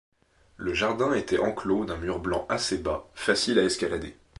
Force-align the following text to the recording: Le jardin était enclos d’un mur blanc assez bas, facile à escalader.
Le 0.57 0.73
jardin 0.73 1.13
était 1.13 1.37
enclos 1.37 1.85
d’un 1.85 1.97
mur 1.97 2.17
blanc 2.17 2.47
assez 2.49 2.79
bas, 2.79 3.07
facile 3.13 3.59
à 3.59 3.63
escalader. 3.65 4.15